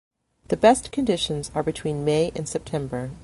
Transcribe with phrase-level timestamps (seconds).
[0.47, 3.11] The best conditions are between May and September.